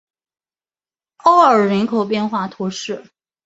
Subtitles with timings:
[1.17, 3.03] 奥尔人口变化图示